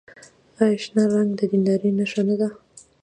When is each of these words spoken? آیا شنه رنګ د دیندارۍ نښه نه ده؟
آیا 0.61 0.77
شنه 0.83 1.03
رنګ 1.13 1.29
د 1.39 1.41
دیندارۍ 1.51 1.89
نښه 1.97 2.21
نه 2.27 2.35
ده؟ 2.39 2.47